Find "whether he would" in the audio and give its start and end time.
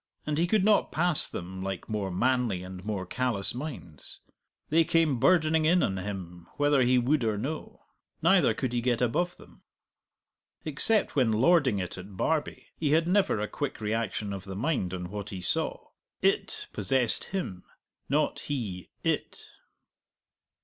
6.57-7.23